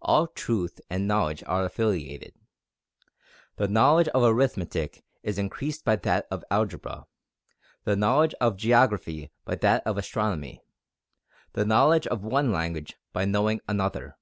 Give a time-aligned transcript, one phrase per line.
[0.00, 2.32] All truth and all knowledge are affiliated.
[3.56, 7.06] The knowledge of arithmetic is increased by that of algebra,
[7.84, 10.62] the knowledge of geography by that of astronomy,
[11.52, 14.16] the knowledge of one language by knowing another.